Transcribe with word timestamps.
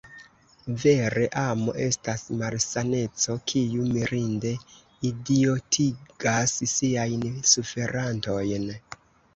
Vere, 0.83 1.25
amo 1.41 1.75
estas 1.87 2.23
malsaneco, 2.39 3.35
kiu 3.53 3.87
mirinde 3.93 4.55
idiotigas 5.11 6.59
siajn 6.75 7.33
suferantojn! 7.55 8.69